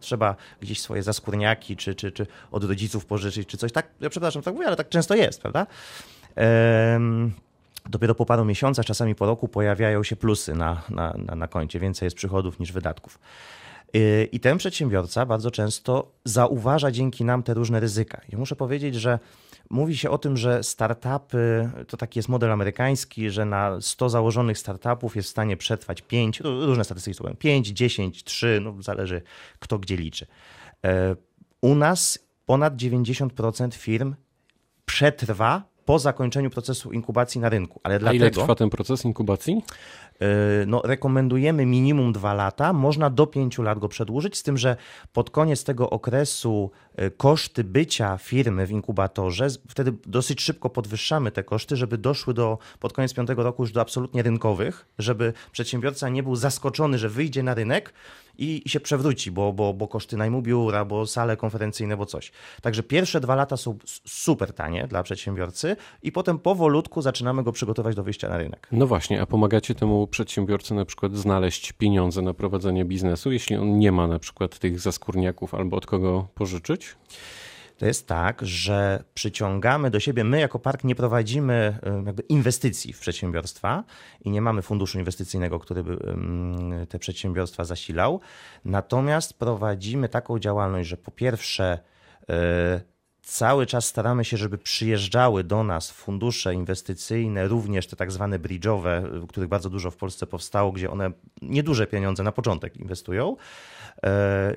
Trzeba 0.00 0.36
gdzieś 0.60 0.80
swoje 0.80 1.02
zaskórniaki, 1.02 1.76
czy, 1.76 1.94
czy, 1.94 2.12
czy 2.12 2.26
od 2.52 2.64
rodziców 2.64 3.06
pożyczyć, 3.06 3.48
czy 3.48 3.56
coś. 3.56 3.72
Tak, 3.72 3.88
ja 4.00 4.10
przepraszam, 4.10 4.42
tak 4.42 4.54
mówię, 4.54 4.66
ale 4.66 4.76
tak 4.76 4.88
często 4.88 5.14
jest, 5.14 5.40
prawda? 5.40 5.66
Ehm, 6.36 7.32
dopiero 7.88 8.14
po 8.14 8.26
paru 8.26 8.44
miesiącach, 8.44 8.86
czasami 8.86 9.14
po 9.14 9.26
roku 9.26 9.48
pojawiają 9.48 10.02
się 10.02 10.16
plusy 10.16 10.54
na, 10.54 10.82
na, 10.88 11.14
na, 11.26 11.34
na 11.34 11.48
koncie. 11.48 11.80
Więcej 11.80 12.06
jest 12.06 12.16
przychodów 12.16 12.60
niż 12.60 12.72
wydatków. 12.72 13.18
Y, 13.96 14.28
I 14.32 14.40
ten 14.40 14.58
przedsiębiorca 14.58 15.26
bardzo 15.26 15.50
często 15.50 16.12
zauważa 16.24 16.90
dzięki 16.90 17.24
nam 17.24 17.42
te 17.42 17.54
różne 17.54 17.80
ryzyka. 17.80 18.20
I 18.32 18.36
muszę 18.36 18.56
powiedzieć, 18.56 18.94
że 18.94 19.18
mówi 19.70 19.96
się 19.96 20.10
o 20.10 20.18
tym, 20.18 20.36
że 20.36 20.62
startupy 20.62 21.70
to 21.88 21.96
taki 21.96 22.18
jest 22.18 22.28
model 22.28 22.52
amerykański, 22.52 23.30
że 23.30 23.44
na 23.44 23.80
100 23.80 24.08
założonych 24.08 24.58
startupów 24.58 25.16
jest 25.16 25.28
w 25.28 25.30
stanie 25.30 25.56
przetrwać 25.56 26.02
5, 26.02 26.40
różne 26.40 26.84
statystyki 26.84 27.16
są 27.16 27.24
5, 27.38 27.68
10, 27.68 28.24
3, 28.24 28.60
no 28.62 28.82
zależy 28.82 29.22
kto 29.58 29.78
gdzie 29.78 29.96
liczy. 29.96 30.26
E, 30.84 31.16
u 31.60 31.74
nas 31.74 32.18
ponad 32.46 32.76
90% 32.76 33.74
firm 33.74 34.14
przetrwa 34.86 35.62
po 35.84 35.98
zakończeniu 35.98 36.50
procesu 36.50 36.92
inkubacji 36.92 37.40
na 37.40 37.48
rynku. 37.48 37.80
Ale 37.82 37.94
A 37.94 37.98
dlatego, 37.98 38.24
ile 38.24 38.30
trwa 38.30 38.54
ten 38.54 38.70
proces 38.70 39.04
inkubacji? 39.04 39.62
E, 40.20 40.66
no, 40.66 40.82
rekomendujemy 40.84 41.66
minimum 41.66 42.12
dwa 42.12 42.34
lata, 42.34 42.72
można 42.72 43.10
do 43.10 43.26
pięciu 43.26 43.62
lat 43.62 43.78
go 43.78 43.88
przedłużyć, 43.88 44.36
z 44.36 44.42
tym, 44.42 44.58
że 44.58 44.76
pod 45.12 45.30
koniec 45.30 45.64
tego 45.64 45.90
okresu 45.90 46.70
e, 46.96 47.10
koszty 47.10 47.64
bycia 47.64 48.18
firmy 48.18 48.66
w 48.66 48.70
inkubatorze, 48.70 49.48
wtedy 49.68 49.92
dosyć 50.06 50.40
szybko 50.40 50.70
podwyższamy 50.70 51.30
te 51.30 51.44
koszty, 51.44 51.76
żeby 51.76 51.98
doszły 51.98 52.34
do, 52.34 52.58
pod 52.80 52.92
koniec 52.92 53.14
piątego 53.14 53.42
roku 53.42 53.62
już 53.62 53.72
do 53.72 53.80
absolutnie 53.80 54.22
rynkowych, 54.22 54.86
żeby 54.98 55.32
przedsiębiorca 55.52 56.08
nie 56.08 56.22
był 56.22 56.36
zaskoczony, 56.36 56.98
że 56.98 57.08
wyjdzie 57.08 57.42
na 57.42 57.54
rynek, 57.54 57.92
i, 58.38 58.62
się 58.66 58.80
przewróci, 58.80 59.30
bo, 59.30 59.52
bo, 59.52 59.74
bo 59.74 59.88
koszty 59.88 60.16
najmu 60.16 60.42
biura, 60.42 60.84
bo 60.84 61.06
sale 61.06 61.36
konferencyjne, 61.36 61.96
bo 61.96 62.06
coś. 62.06 62.32
Także 62.62 62.82
pierwsze 62.82 63.20
dwa 63.20 63.34
lata 63.34 63.56
są 63.56 63.78
super 64.06 64.52
tanie 64.52 64.86
dla 64.88 65.02
przedsiębiorcy 65.02 65.76
i 66.02 66.12
potem 66.12 66.38
powolutku 66.38 67.02
zaczynamy 67.02 67.42
go 67.42 67.52
przygotować 67.52 67.96
do 67.96 68.02
wyjścia 68.02 68.28
na 68.28 68.36
rynek. 68.36 68.68
No 68.72 68.86
właśnie, 68.86 69.22
a 69.22 69.26
pomagacie 69.26 69.74
temu 69.74 70.05
przedsiębiorcy 70.06 70.74
na 70.74 70.84
przykład 70.84 71.14
znaleźć 71.14 71.72
pieniądze 71.72 72.22
na 72.22 72.34
prowadzenie 72.34 72.84
biznesu, 72.84 73.32
jeśli 73.32 73.56
on 73.56 73.78
nie 73.78 73.92
ma 73.92 74.06
na 74.06 74.18
przykład 74.18 74.58
tych 74.58 74.80
zaskórniaków 74.80 75.54
albo 75.54 75.76
od 75.76 75.86
kogo 75.86 76.28
pożyczyć? 76.34 76.96
to 77.78 77.86
jest 77.86 78.06
tak, 78.06 78.46
że 78.46 79.04
przyciągamy 79.14 79.90
do 79.90 80.00
siebie, 80.00 80.24
my 80.24 80.40
jako 80.40 80.58
park 80.58 80.84
nie 80.84 80.94
prowadzimy 80.94 81.78
jakby 82.06 82.22
inwestycji 82.22 82.92
w 82.92 83.00
przedsiębiorstwa 83.00 83.84
i 84.20 84.30
nie 84.30 84.42
mamy 84.42 84.62
funduszu 84.62 84.98
inwestycyjnego, 84.98 85.58
który 85.58 85.84
by 85.84 85.98
te 86.88 86.98
przedsiębiorstwa 86.98 87.64
zasilał. 87.64 88.20
Natomiast 88.64 89.34
prowadzimy 89.34 90.08
taką 90.08 90.38
działalność, 90.38 90.88
że 90.88 90.96
po 90.96 91.10
pierwsze 91.10 91.78
e, 92.28 92.80
cały 93.26 93.66
czas 93.66 93.86
staramy 93.86 94.24
się, 94.24 94.36
żeby 94.36 94.58
przyjeżdżały 94.58 95.44
do 95.44 95.64
nas 95.64 95.90
fundusze 95.90 96.54
inwestycyjne, 96.54 97.48
również 97.48 97.86
te 97.86 97.96
tak 97.96 98.12
zwane 98.12 98.38
bridge'owe, 98.38 99.26
których 99.26 99.48
bardzo 99.48 99.70
dużo 99.70 99.90
w 99.90 99.96
Polsce 99.96 100.26
powstało, 100.26 100.72
gdzie 100.72 100.90
one 100.90 101.10
nieduże 101.42 101.86
pieniądze 101.86 102.22
na 102.22 102.32
początek 102.32 102.76
inwestują 102.76 103.36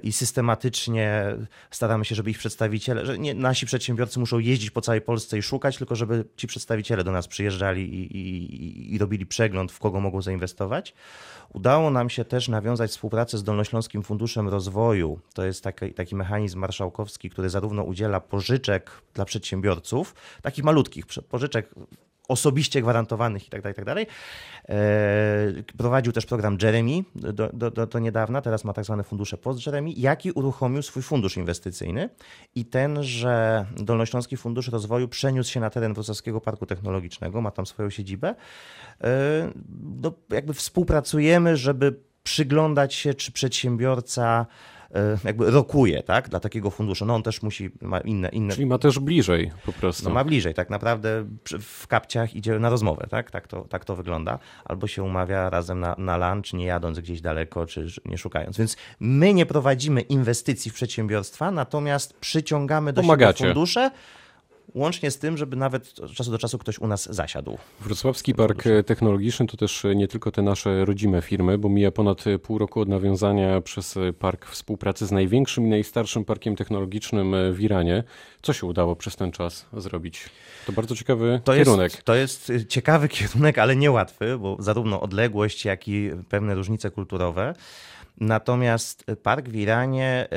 i 0.03 0.11
systematycznie 0.11 1.35
staramy 1.71 2.05
się, 2.05 2.15
żeby 2.15 2.31
ich 2.31 2.37
przedstawiciele, 2.37 3.05
że 3.05 3.19
nie, 3.19 3.33
nasi 3.33 3.65
przedsiębiorcy 3.65 4.19
muszą 4.19 4.39
jeździć 4.39 4.71
po 4.71 4.81
całej 4.81 5.01
Polsce 5.01 5.37
i 5.37 5.41
szukać, 5.41 5.77
tylko 5.77 5.95
żeby 5.95 6.25
ci 6.37 6.47
przedstawiciele 6.47 7.03
do 7.03 7.11
nas 7.11 7.27
przyjeżdżali 7.27 7.93
i, 7.95 8.17
i, 8.17 8.93
i 8.95 8.97
robili 8.97 9.25
przegląd, 9.25 9.71
w 9.71 9.79
kogo 9.79 9.99
mogą 9.99 10.21
zainwestować. 10.21 10.93
Udało 11.53 11.91
nam 11.91 12.09
się 12.09 12.25
też 12.25 12.47
nawiązać 12.47 12.91
współpracę 12.91 13.37
z 13.37 13.43
Dolnośląskim 13.43 14.03
Funduszem 14.03 14.49
Rozwoju. 14.49 15.19
To 15.33 15.45
jest 15.45 15.63
taki, 15.63 15.93
taki 15.93 16.15
mechanizm 16.15 16.59
marszałkowski, 16.59 17.29
który 17.29 17.49
zarówno 17.49 17.83
udziela 17.83 18.19
pożyczek 18.19 18.91
dla 19.13 19.25
przedsiębiorców, 19.25 20.15
takich 20.41 20.63
malutkich 20.63 21.05
pożyczek 21.29 21.69
osobiście 22.29 22.81
gwarantowanych 22.81 23.47
i 23.47 23.49
tak 23.49 23.61
dalej, 23.61 23.75
tak. 23.75 23.97
E, 24.69 25.63
prowadził 25.77 26.13
też 26.13 26.25
program 26.25 26.57
Jeremy 26.61 27.03
do, 27.15 27.49
do, 27.53 27.71
do, 27.71 27.87
do 27.87 27.99
niedawna, 27.99 28.41
teraz 28.41 28.63
ma 28.63 28.73
tak 28.73 28.85
zwane 28.85 29.03
fundusze 29.03 29.37
post 29.37 29.65
Jeremy, 29.65 29.91
jaki 29.91 30.31
uruchomił 30.31 30.81
swój 30.81 31.03
fundusz 31.03 31.37
inwestycyjny 31.37 32.09
i 32.55 32.65
ten, 32.65 33.03
że 33.03 33.65
Dolnośląski 33.77 34.37
Fundusz 34.37 34.67
Rozwoju 34.67 35.07
przeniósł 35.07 35.51
się 35.51 35.59
na 35.59 35.69
teren 35.69 35.93
Wrocławskiego 35.93 36.41
Parku 36.41 36.65
Technologicznego, 36.65 37.41
ma 37.41 37.51
tam 37.51 37.65
swoją 37.65 37.89
siedzibę. 37.89 38.35
E, 39.03 39.51
no, 40.01 40.13
jakby 40.29 40.53
współpracujemy, 40.53 41.57
żeby 41.57 41.99
przyglądać 42.23 42.93
się, 42.93 43.13
czy 43.13 43.31
przedsiębiorca 43.31 44.45
jakby 45.23 45.51
rokuje 45.51 46.03
tak, 46.03 46.29
dla 46.29 46.39
takiego 46.39 46.69
funduszu. 46.69 47.05
No 47.05 47.15
on 47.15 47.23
też 47.23 47.41
musi, 47.41 47.69
ma 47.81 47.99
inne... 47.99 48.29
inne... 48.29 48.53
Czyli 48.53 48.65
ma 48.65 48.77
też 48.77 48.99
bliżej 48.99 49.51
po 49.65 49.73
prostu. 49.73 50.03
No 50.03 50.09
ma 50.09 50.23
bliżej, 50.23 50.53
tak 50.53 50.69
naprawdę 50.69 51.25
w 51.61 51.87
kapciach 51.87 52.35
idzie 52.35 52.59
na 52.59 52.69
rozmowę, 52.69 53.07
tak, 53.09 53.31
tak 53.31 53.47
to, 53.47 53.61
tak 53.61 53.85
to 53.85 53.95
wygląda. 53.95 54.39
Albo 54.65 54.87
się 54.87 55.03
umawia 55.03 55.49
razem 55.49 55.79
na, 55.79 55.95
na 55.97 56.33
lunch, 56.33 56.53
nie 56.53 56.65
jadąc 56.65 56.99
gdzieś 56.99 57.21
daleko, 57.21 57.65
czy 57.65 57.87
nie 58.05 58.17
szukając. 58.17 58.57
Więc 58.57 58.77
my 58.99 59.33
nie 59.33 59.45
prowadzimy 59.45 60.01
inwestycji 60.01 60.71
w 60.71 60.73
przedsiębiorstwa, 60.73 61.51
natomiast 61.51 62.19
przyciągamy 62.19 62.93
do 62.93 63.01
Pomagacie. 63.01 63.37
siebie 63.37 63.53
fundusze, 63.53 63.91
łącznie 64.73 65.11
z 65.11 65.17
tym, 65.17 65.37
żeby 65.37 65.55
nawet 65.55 65.99
od 65.99 66.11
czasu 66.11 66.31
do 66.31 66.37
czasu 66.37 66.57
ktoś 66.57 66.79
u 66.79 66.87
nas 66.87 67.13
zasiadł. 67.13 67.57
Wrocławski 67.79 68.33
Park 68.33 68.63
Technologiczny 68.85 69.47
to 69.47 69.57
też 69.57 69.83
nie 69.95 70.07
tylko 70.07 70.31
te 70.31 70.41
nasze 70.41 70.85
rodzime 70.85 71.21
firmy, 71.21 71.57
bo 71.57 71.69
mija 71.69 71.91
ponad 71.91 72.23
pół 72.43 72.57
roku 72.57 72.81
od 72.81 72.89
nawiązania 72.89 73.61
przez 73.61 73.95
park 74.19 74.45
współpracy 74.45 75.05
z 75.07 75.11
największym 75.11 75.65
i 75.65 75.69
najstarszym 75.69 76.25
parkiem 76.25 76.55
technologicznym 76.55 77.35
w 77.53 77.61
Iranie. 77.61 78.03
Co 78.41 78.53
się 78.53 78.67
udało 78.67 78.95
przez 78.95 79.15
ten 79.15 79.31
czas 79.31 79.65
zrobić? 79.73 80.29
To 80.65 80.71
bardzo 80.71 80.95
ciekawy 80.95 81.41
to 81.43 81.53
kierunek. 81.53 81.91
Jest, 81.91 82.03
to 82.03 82.15
jest 82.15 82.51
ciekawy 82.67 83.07
kierunek, 83.09 83.57
ale 83.57 83.75
niełatwy, 83.75 84.37
bo 84.37 84.57
zarówno 84.59 85.01
odległość, 85.01 85.65
jak 85.65 85.87
i 85.87 86.09
pewne 86.29 86.55
różnice 86.55 86.91
kulturowe. 86.91 87.53
Natomiast 88.19 89.05
park 89.23 89.49
w 89.49 89.55
Iranie 89.55 90.27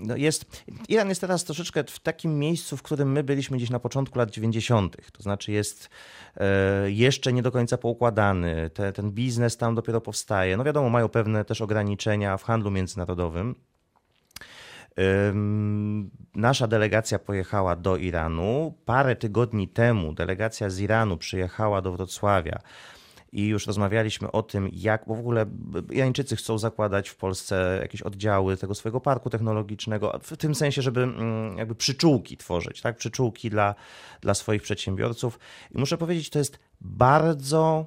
no 0.00 0.16
jest. 0.16 0.62
Iran 0.88 1.08
jest 1.08 1.20
teraz 1.20 1.44
troszeczkę 1.44 1.84
w 1.84 2.00
takim 2.00 2.38
miejscu, 2.38 2.76
w 2.76 2.82
którym 2.82 3.12
my 3.12 3.24
byliśmy 3.24 3.56
gdzieś 3.56 3.70
na 3.70 3.80
początku 3.80 4.18
lat 4.18 4.30
90. 4.30 4.96
To 5.12 5.22
znaczy 5.22 5.52
jest 5.52 5.90
e, 6.36 6.90
jeszcze 6.90 7.32
nie 7.32 7.42
do 7.42 7.52
końca 7.52 7.78
poukładany. 7.78 8.70
Te, 8.70 8.92
ten 8.92 9.10
biznes 9.10 9.56
tam 9.56 9.74
dopiero 9.74 10.00
powstaje. 10.00 10.56
No 10.56 10.64
wiadomo, 10.64 10.90
mają 10.90 11.08
pewne 11.08 11.44
też 11.44 11.60
ograniczenia 11.60 12.36
w 12.36 12.42
handlu 12.42 12.70
międzynarodowym. 12.70 13.54
Nasza 16.34 16.66
delegacja 16.66 17.18
pojechała 17.18 17.76
do 17.76 17.96
Iranu. 17.96 18.74
Parę 18.84 19.16
tygodni 19.16 19.68
temu 19.68 20.12
delegacja 20.12 20.70
z 20.70 20.80
Iranu 20.80 21.16
przyjechała 21.16 21.82
do 21.82 21.92
Wrocławia 21.92 22.58
i 23.32 23.46
już 23.46 23.66
rozmawialiśmy 23.66 24.32
o 24.32 24.42
tym, 24.42 24.68
jak, 24.72 25.04
bo 25.06 25.14
w 25.14 25.18
ogóle 25.18 25.46
Irańczycy 25.90 26.36
chcą 26.36 26.58
zakładać 26.58 27.08
w 27.08 27.16
Polsce 27.16 27.78
jakieś 27.82 28.02
oddziały 28.02 28.56
tego 28.56 28.74
swojego 28.74 29.00
parku 29.00 29.30
technologicznego, 29.30 30.20
w 30.22 30.36
tym 30.36 30.54
sensie, 30.54 30.82
żeby 30.82 31.02
mm, 31.02 31.58
jakby 31.58 31.74
przyczółki 31.74 32.36
tworzyć, 32.36 32.80
tak, 32.80 32.96
przyczółki 32.96 33.50
dla, 33.50 33.74
dla 34.20 34.34
swoich 34.34 34.62
przedsiębiorców. 34.62 35.38
I 35.74 35.78
muszę 35.78 35.98
powiedzieć, 35.98 36.30
to 36.30 36.38
jest 36.38 36.58
bardzo 36.80 37.86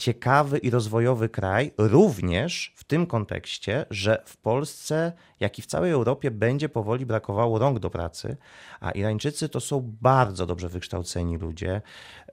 ciekawy 0.00 0.58
i 0.58 0.70
rozwojowy 0.70 1.28
kraj, 1.28 1.72
również 1.78 2.72
w 2.76 2.84
tym 2.84 3.06
kontekście, 3.06 3.86
że 3.90 4.22
w 4.26 4.36
Polsce, 4.36 5.12
jak 5.40 5.58
i 5.58 5.62
w 5.62 5.66
całej 5.66 5.92
Europie, 5.92 6.30
będzie 6.30 6.68
powoli 6.68 7.06
brakowało 7.06 7.58
rąk 7.58 7.78
do 7.78 7.90
pracy, 7.90 8.36
a 8.80 8.90
Irańczycy 8.90 9.48
to 9.48 9.60
są 9.60 9.96
bardzo 10.00 10.46
dobrze 10.46 10.68
wykształceni 10.68 11.38
ludzie, 11.38 11.82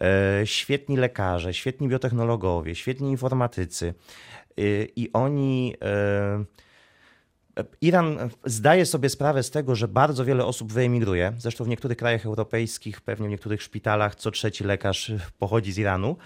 e, 0.02 0.42
świetni 0.48 0.98
lekarze, 0.98 1.54
świetni 1.54 1.88
biotechnologowie, 1.88 2.76
świetni 2.76 3.12
informatycy 3.12 3.94
e, 4.58 4.62
i 4.96 5.14
oni. 5.14 5.76
Iran 7.82 8.18
zdaje 8.46 8.86
sobie 8.86 9.10
sprawę 9.10 9.44
z 9.44 9.52
tego, 9.52 9.76
że 9.76 9.88
bardzo 9.88 10.26
wiele 10.26 10.46
osób 10.46 10.74
wyemigruje. 10.74 11.34
Zresztą 11.38 11.64
w 11.64 11.68
niektórych 11.68 11.98
krajach 11.98 12.26
europejskich, 12.26 13.02
pewnie 13.02 13.28
w 13.28 13.32
niektórych 13.32 13.64
szpitalach, 13.64 14.16
co 14.16 14.32
trzeci 14.32 14.64
lekarz 14.64 15.12
pochodzi 15.40 15.72
z 15.72 15.78
Iranu 15.78 16.18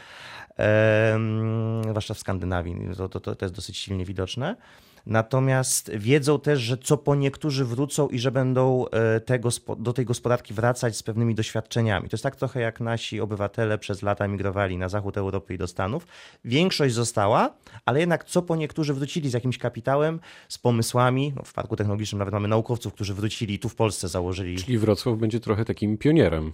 zwłaszcza 1.90 2.14
w 2.14 2.20
Skandynawii, 2.20 2.76
to, 2.98 3.10
to, 3.10 3.36
to 3.36 3.46
jest 3.46 3.56
dosyć 3.56 3.78
silnie 3.78 4.06
widoczne. 4.06 4.56
Natomiast 5.06 5.92
wiedzą 5.96 6.40
też, 6.40 6.60
że 6.60 6.78
co 6.78 6.98
po 6.98 7.16
niektórzy 7.16 7.66
wrócą 7.66 8.08
i 8.08 8.20
że 8.20 8.32
będą 8.32 8.86
e, 8.88 9.20
tego, 9.20 9.50
do 9.78 9.94
tej 9.94 10.06
gospodarki 10.06 10.54
wracać 10.54 10.98
z 10.98 11.04
pewnymi 11.04 11.36
doświadczeniami. 11.36 12.10
To 12.10 12.14
jest 12.14 12.24
tak 12.24 12.36
trochę 12.36 12.62
jak 12.62 12.80
nasi 12.80 13.22
obywatele 13.22 13.78
przez 13.78 14.02
lata 14.02 14.28
migrowali 14.28 14.78
na 14.78 14.90
zachód 14.90 15.18
Europy 15.18 15.54
i 15.54 15.58
do 15.58 15.68
Stanów. 15.68 16.08
Większość 16.46 16.96
została, 16.96 17.54
ale 17.86 18.00
jednak 18.00 18.24
co 18.24 18.42
po 18.42 18.56
niektórzy 18.56 18.94
wrócili 18.94 19.30
z 19.30 19.34
jakimś 19.34 19.58
kapitałem, 19.58 20.20
z 20.50 20.58
pomysłami. 20.58 21.34
No 21.36 21.44
w 21.44 21.54
Parku 21.54 21.76
Technologicznym 21.76 22.20
nawet 22.20 22.34
mamy 22.34 22.48
naukowców, 22.48 22.94
którzy 22.94 23.14
wrócili 23.14 23.54
i 23.54 23.60
tu 23.60 23.70
w 23.70 23.76
Polsce 23.76 24.08
założyli. 24.08 24.58
Czyli 24.58 24.78
Wrocław 24.78 25.18
będzie 25.18 25.40
trochę 25.40 25.66
takim 25.66 25.98
pionierem. 25.98 26.54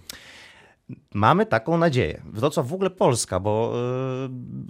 Mamy 1.14 1.46
taką 1.46 1.78
nadzieję. 1.78 2.22
Wrocław 2.24 2.66
w 2.66 2.74
ogóle 2.74 2.90
Polska, 2.90 3.40
bo 3.40 3.74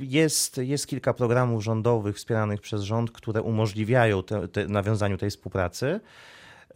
y, 0.00 0.04
jest, 0.04 0.58
jest 0.58 0.86
kilka 0.86 1.14
programów 1.14 1.64
rządowych 1.64 2.16
wspieranych 2.16 2.60
przez 2.60 2.82
rząd, 2.82 3.10
które 3.10 3.42
umożliwiają 3.42 4.22
te, 4.22 4.48
te 4.48 4.66
nawiązaniu 4.66 5.18
tej 5.18 5.30
współpracy. 5.30 6.00
Y, 6.70 6.72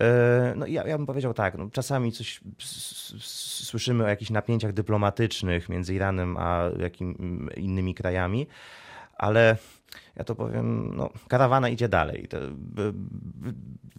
no 0.57 0.67
ja, 0.67 0.87
ja 0.87 0.97
bym 0.99 1.07
powiedział 1.07 1.35
tak, 1.35 1.59
no 1.59 1.71
czasami 1.73 2.13
coś 2.13 2.41
słyszymy 3.19 4.05
o 4.05 4.09
jakichś 4.09 4.31
napięciach 4.31 4.73
dyplomatycznych 4.73 5.69
między 5.69 5.95
Iranem 5.95 6.37
a 6.37 6.63
jakim, 6.79 7.49
innymi 7.57 7.95
krajami, 7.95 8.47
ale 9.17 9.57
ja 10.17 10.25
to 10.25 10.35
powiem, 10.35 10.97
no, 10.97 11.11
karawana 11.29 11.69
idzie 11.69 11.89
dalej. 11.89 12.29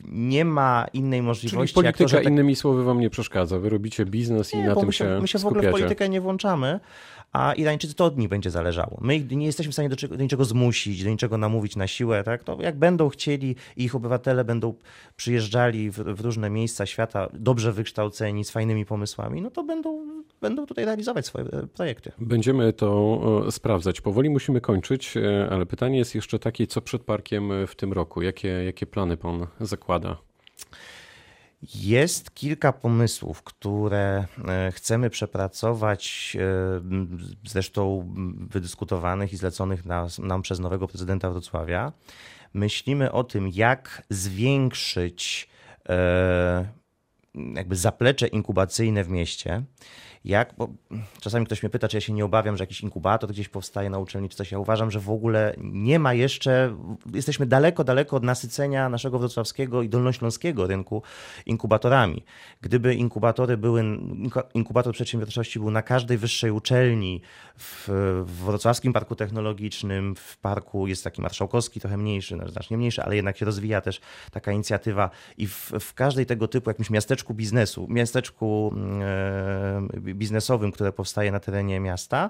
Nie 0.05 0.46
ma 0.46 0.86
innej 0.93 1.22
możliwości. 1.22 1.74
Czyli 1.74 1.93
polityka, 1.93 2.10
to, 2.10 2.24
tak... 2.24 2.25
innymi 2.25 2.55
słowy, 2.55 2.84
wam 2.84 3.00
nie 3.00 3.10
przeszkadza. 3.10 3.60
Wy 3.60 3.70
robicie 3.70 4.05
biznes 4.05 4.53
nie, 4.53 4.60
i 4.60 4.63
na 4.63 4.75
tym 4.75 4.86
my 4.86 4.93
się, 4.93 5.05
się 5.05 5.20
My 5.22 5.27
się 5.27 5.39
w 5.39 5.46
ogóle 5.46 5.70
w 5.70 5.72
politykę 5.72 6.10
nie 6.10 6.22
włączamy, 6.22 6.79
a 7.34 7.53
Irańczycy 7.53 7.93
to 7.93 8.05
od 8.05 8.17
nich 8.17 8.29
będzie 8.29 8.50
zależało. 8.51 8.98
My 9.01 9.20
nie 9.20 9.46
jesteśmy 9.46 9.72
w 9.72 9.75
stanie 9.75 9.89
do, 9.89 10.08
do 10.08 10.24
niczego 10.24 10.46
zmusić, 10.46 11.03
do 11.03 11.10
niczego 11.10 11.38
namówić 11.38 11.75
na 11.75 11.88
siłę. 11.88 12.24
Tak? 12.24 12.43
To 12.43 12.58
jak 12.62 12.77
będą 12.77 13.10
chcieli 13.10 13.55
i 13.77 13.84
ich 13.84 13.96
obywatele 13.96 14.46
będą 14.46 14.74
przyjeżdżali 15.15 15.91
w, 15.91 15.98
w 15.98 16.22
różne 16.22 16.50
miejsca 16.50 16.86
świata, 16.86 17.29
dobrze 17.34 17.72
wykształceni, 17.72 18.46
z 18.46 18.51
fajnymi 18.51 18.86
pomysłami, 18.86 19.41
no 19.41 19.51
to 19.51 19.63
będą, 19.63 20.05
będą 20.41 20.65
tutaj 20.65 20.86
realizować 20.86 21.25
swoje 21.25 21.46
e, 21.46 21.67
projekty. 21.67 22.12
Będziemy 22.17 22.74
to 22.74 23.22
sprawdzać. 23.51 24.01
Powoli 24.01 24.29
musimy 24.29 24.62
kończyć, 24.62 25.17
e, 25.17 25.50
ale 25.51 25.65
pytanie 25.65 26.02
jest 26.03 26.15
jeszcze 26.15 26.39
takie, 26.39 26.67
co 26.67 26.81
przed 26.81 27.03
parkiem 27.03 27.67
w 27.67 27.75
tym 27.75 27.93
roku? 27.93 28.22
Jakie, 28.22 28.48
jakie 28.48 28.86
plany 28.86 29.17
pan 29.17 29.48
zakłada? 29.62 30.17
Jest 31.75 32.36
kilka 32.36 32.74
pomysłów, 32.74 33.43
które 33.43 34.25
e, 34.48 34.72
chcemy 34.72 35.10
przepracować, 35.10 36.38
e, 36.39 36.81
zresztą 37.43 38.13
wydyskutowanych 38.38 39.33
i 39.33 39.38
zleconych 39.38 39.83
nam 40.19 40.41
przez 40.41 40.60
nowego 40.60 40.88
prezydenta 40.88 41.31
Wrocławia. 41.31 41.91
Myślimy 42.53 43.12
o 43.12 43.24
tym, 43.24 43.48
jak 43.48 44.03
zwiększyć 44.10 45.50
e, 45.89 46.67
jakby 47.55 47.75
zaplecze 47.75 48.27
inkubacyjne 48.27 49.03
w 49.03 49.10
mieście. 49.10 49.63
Jak, 50.25 50.53
bo 50.58 50.70
czasami 51.22 51.46
ktoś 51.46 51.63
mnie 51.63 51.70
pyta, 51.70 51.88
czy 51.88 51.98
ja 51.98 52.01
się 52.01 52.13
nie 52.13 52.25
obawiam, 52.25 52.58
że 52.58 52.63
jakiś 52.63 52.82
inkubator 52.82 53.30
gdzieś 53.30 53.50
powstaje 53.50 53.89
na 53.89 54.00
uczelni, 54.00 54.30
czy 54.30 54.38
coś. 54.38 54.51
Ja 54.51 54.60
uważam, 54.60 54.92
że 54.92 55.00
w 55.00 55.10
ogóle 55.10 55.56
nie 55.58 56.00
ma 56.00 56.13
jeszcze, 56.13 56.75
jesteśmy 57.13 57.46
daleko, 57.46 57.84
daleko 57.84 58.15
od 58.15 58.24
nasycenia 58.24 58.89
naszego 58.89 59.20
wrocławskiego 59.20 59.82
i 59.82 59.89
dolnośląskiego 59.89 60.68
rynku 60.68 61.03
inkubatorami. 61.46 62.24
Gdyby 62.62 62.96
inkubatory 62.96 63.58
były, 63.58 63.84
inkubator 64.53 64.94
przedsiębiorczości 64.94 65.60
był 65.60 65.72
na 65.72 65.82
każdej 65.82 66.18
wyższej 66.18 66.51
uczelni, 66.51 67.22
w, 67.57 67.89
Wrocławskim 68.25 68.93
Parku 68.93 69.15
Technologicznym, 69.15 70.15
w 70.15 70.38
parku 70.38 70.88
jest 70.88 71.03
taki 71.03 71.22
marszałkowski, 71.22 71.79
trochę 71.79 71.98
mniejszy, 71.98 72.36
no, 72.36 72.50
znacznie 72.50 72.77
mniejszy, 72.77 73.03
ale 73.03 73.15
jednak 73.15 73.38
się 73.38 73.45
rozwija 73.45 73.81
też 73.81 74.01
taka 74.31 74.51
inicjatywa. 74.51 75.10
I 75.38 75.48
w, 75.48 75.72
w 75.79 75.93
każdej 75.93 76.25
tego 76.25 76.48
typu 76.48 76.69
jakimś 76.69 76.89
miasteczku 76.89 77.33
biznesu, 77.33 77.88
miasteczku 77.89 78.75
e, 79.01 79.81
biznesowym, 80.00 80.72
które 80.72 80.91
powstaje 80.91 81.31
na 81.31 81.39
terenie 81.39 81.79
miasta, 81.79 82.29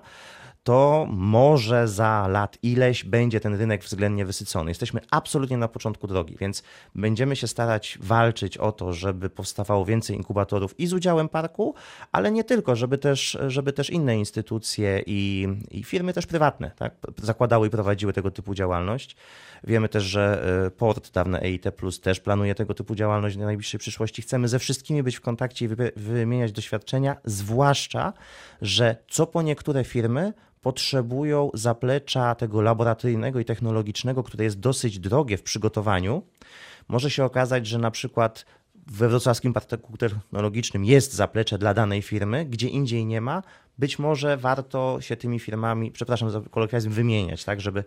to 0.64 1.08
może 1.10 1.88
za 1.88 2.28
lat 2.28 2.58
ileś 2.62 3.04
będzie 3.04 3.40
ten 3.40 3.56
rynek 3.56 3.84
względnie 3.84 4.26
wysycony. 4.26 4.72
Jesteśmy 4.72 5.02
absolutnie 5.12 5.58
na 5.58 5.68
początku 5.68 6.08
drogi, 6.08 6.38
więc 6.40 6.64
będziemy 6.96 7.36
się 7.36 7.48
starać 7.48 7.98
walczyć 8.02 8.58
o 8.58 8.72
to, 8.72 8.94
żeby 8.94 9.30
powstawało 9.30 9.86
więcej 9.86 10.16
inkubatorów 10.16 10.80
i 10.80 10.88
z 10.88 10.94
udziałem 10.94 11.30
parku, 11.30 11.76
ale 12.12 12.32
nie 12.32 12.44
tylko, 12.44 12.76
żeby 12.76 12.98
też, 12.98 13.38
żeby 13.48 13.74
też 13.74 13.90
inne 13.90 14.18
instytucje 14.18 15.04
i, 15.06 15.48
i 15.72 15.84
firmy 15.84 16.14
też 16.14 16.26
prywatne 16.26 16.72
tak, 16.76 16.94
zakładały 17.22 17.68
i 17.68 17.70
prowadziły 17.70 18.14
tego 18.14 18.32
typu 18.32 18.54
działalność. 18.54 19.16
Wiemy 19.64 19.90
też, 19.90 20.04
że 20.04 20.44
e, 20.66 20.72
port, 20.72 21.14
dawne 21.14 21.42
EIT 21.42 21.66
Plus 21.76 22.00
też 22.00 22.20
planuje 22.20 22.56
tego 22.56 22.74
typu 22.74 22.96
działalność 22.96 23.36
w 23.36 23.40
najbliższej 23.40 23.80
przyszłości. 23.80 24.22
Chcemy 24.22 24.48
ze 24.48 24.60
wszystkimi 24.60 25.04
być 25.04 25.16
w 25.16 25.22
kontakcie 25.22 25.66
i 25.66 25.70
wymieniać 25.96 26.52
doświadczenia, 26.52 27.16
zwłaszcza, 27.26 28.14
że 28.62 28.96
co 29.08 29.28
po 29.28 29.42
niektóre 29.42 29.84
firmy 29.84 30.34
potrzebują 30.64 31.50
zaplecza 31.54 32.36
tego 32.36 32.62
laboratoryjnego 32.62 33.40
i 33.40 33.46
technologicznego, 33.46 34.24
które 34.24 34.44
jest 34.44 34.60
dosyć 34.60 35.00
drogie 35.00 35.38
w 35.38 35.44
przygotowaniu. 35.44 36.24
Może 36.88 37.12
się 37.12 37.26
okazać, 37.26 37.68
że 37.68 37.80
na 37.80 37.92
przykład 37.92 38.46
we 38.88 39.10
wrocławskim 39.10 39.54
parku 39.54 39.98
technologicznym 39.98 40.86
jest 40.86 41.14
zaplecze 41.14 41.58
dla 41.58 41.74
danej 41.74 42.02
firmy, 42.02 42.46
gdzie 42.46 42.68
indziej 42.68 43.06
nie 43.06 43.22
ma, 43.22 43.44
być 43.78 44.00
może 44.00 44.38
warto 44.38 44.98
się 45.02 45.16
tymi 45.16 45.40
firmami, 45.40 45.92
przepraszam 45.92 46.30
za 46.30 46.42
kolokwializm, 46.42 46.92
wymieniać, 46.92 47.44
tak, 47.44 47.62
żeby 47.62 47.84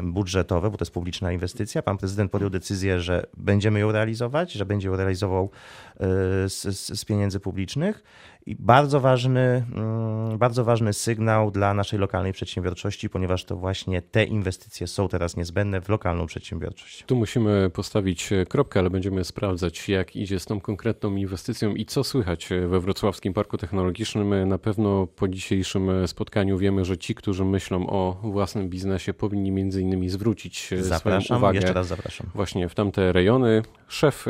budżetowe, 0.03 0.71
bo 0.71 0.77
to 0.77 0.83
jest 0.83 0.93
publiczna 0.93 1.33
inwestycja, 1.33 1.83
pan 1.83 1.99
prezydent 1.99 2.33
podjął 2.33 2.51
decyzję, 2.51 3.01
że 3.01 3.27
będziemy 3.37 3.81
ją 3.81 3.93
realizować, 3.93 4.53
że 4.53 4.67
będzie 4.67 4.89
ją 4.89 4.97
realizował 4.97 5.51
z, 6.49 6.79
z, 6.79 7.01
z 7.01 7.05
pieniędzy 7.05 7.41
publicznych 7.41 8.03
i 8.49 8.57
bardzo 8.59 9.01
ważny, 9.01 9.67
mm, 9.75 10.39
bardzo 10.39 10.65
ważny 10.65 10.93
sygnał 10.93 11.51
dla 11.51 11.75
naszej 11.75 11.99
lokalnej 11.99 12.33
przedsiębiorczości, 12.33 13.11
ponieważ 13.11 13.45
to 13.45 13.57
właśnie 13.57 14.03
te 14.03 14.25
inwestycje 14.25 14.87
są 14.87 15.09
teraz 15.09 15.37
niezbędne 15.37 15.81
w 15.81 15.89
lokalną 15.89 16.27
przedsiębiorczość. 16.27 17.05
Tu 17.07 17.17
musimy 17.17 17.71
postawić 17.71 18.31
kropkę, 18.49 18.81
ale 18.81 18.91
będziemy 18.91 19.25
sprawdzać, 19.25 19.89
jak 19.89 20.17
idzie 20.17 20.41
z 20.41 20.45
tą 20.45 20.61
konkretną 20.61 21.17
inwestycją 21.17 21.75
i 21.75 21.85
co 21.85 22.05
słychać 22.05 22.49
we 22.69 22.81
Wrocławskim 22.81 23.33
Parku 23.35 23.59
Technologicznym. 23.59 24.49
Na 24.49 24.59
pewno 24.59 25.07
po 25.07 25.29
dzisiejszym 25.29 26.07
spotkaniu 26.07 26.59
wiemy, 26.59 26.85
że 26.85 26.99
ci, 26.99 27.15
którzy 27.15 27.45
myślą 27.45 27.87
o 27.87 28.21
własnym 28.23 28.69
biznesie, 28.69 29.15
powinni 29.15 29.51
między 29.51 29.83
innymi 29.83 30.09
zwrócić 30.09 30.71
zapraszam, 30.81 31.23
swoją 31.23 31.39
uwagę 31.39 31.57
jeszcze 31.59 31.73
raz 31.73 31.87
zapraszam. 31.87 32.27
właśnie 32.35 32.69
w 32.69 32.75
tamte 32.75 33.13
rejony. 33.13 33.63
Szef 33.89 34.27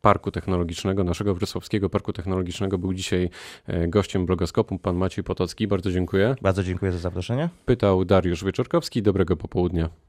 Parku 0.00 0.30
Technologicznego, 0.30 1.04
naszego 1.04 1.34
Wrocławskiego 1.34 1.90
Parku 1.90 2.12
Technologicznego 2.12 2.78
był 2.78 2.94
dzisiaj 2.94 3.30
e, 3.66 3.88
gościem 3.88 4.26
blogoskopu, 4.26 4.78
pan 4.78 4.96
Maciej 4.96 5.24
Potocki. 5.24 5.66
Bardzo 5.66 5.92
dziękuję. 5.92 6.36
Bardzo 6.42 6.64
dziękuję 6.64 6.92
za 6.92 6.98
zaproszenie. 6.98 7.48
Pytał 7.66 8.04
Dariusz 8.04 8.44
Wieczorkowski. 8.44 9.02
Dobrego 9.02 9.36
popołudnia. 9.36 9.90